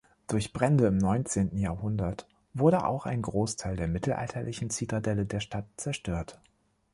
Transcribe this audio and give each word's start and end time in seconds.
Durch 0.27 0.51
Brände 0.51 0.87
im 0.87 0.97
neunzehnten 0.97 1.59
Jahrhundert 1.59 2.27
wurde 2.55 2.85
auch 2.87 3.05
ein 3.05 3.21
Großteil 3.21 3.75
der 3.75 3.87
mittelalterlichen 3.87 4.71
Zitadelle 4.71 5.27
der 5.27 5.41
Stadt 5.41 5.67
zerstört. 5.77 6.41